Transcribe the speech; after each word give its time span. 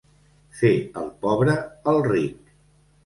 Fer 0.61 0.71
el 1.03 1.11
pobre, 1.25 1.57
el 1.93 2.01
ric. 2.11 2.41